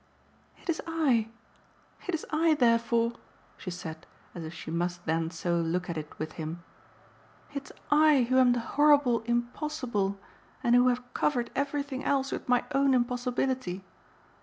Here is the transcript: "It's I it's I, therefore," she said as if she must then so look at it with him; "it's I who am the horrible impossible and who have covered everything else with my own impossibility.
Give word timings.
"It's 0.65 0.81
I 0.87 1.27
it's 2.07 2.25
I, 2.31 2.55
therefore," 2.55 3.13
she 3.55 3.69
said 3.69 4.07
as 4.33 4.43
if 4.43 4.51
she 4.51 4.71
must 4.71 5.05
then 5.05 5.29
so 5.29 5.57
look 5.59 5.91
at 5.91 5.95
it 5.99 6.17
with 6.17 6.31
him; 6.41 6.63
"it's 7.53 7.71
I 7.91 8.23
who 8.27 8.39
am 8.39 8.53
the 8.53 8.61
horrible 8.61 9.19
impossible 9.25 10.17
and 10.63 10.73
who 10.73 10.87
have 10.87 11.13
covered 11.13 11.51
everything 11.55 12.03
else 12.03 12.31
with 12.31 12.49
my 12.49 12.65
own 12.71 12.95
impossibility. 12.95 13.83